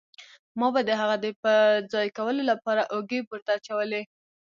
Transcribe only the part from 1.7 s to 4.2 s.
ځای کولو له پاره اوږې پورته اچولې.